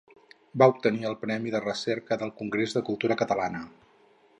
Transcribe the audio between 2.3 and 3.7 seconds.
Congrés de Cultura Catalana.